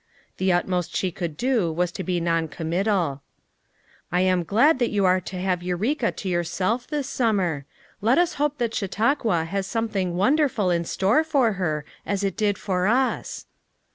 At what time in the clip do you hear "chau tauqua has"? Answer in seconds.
8.71-9.67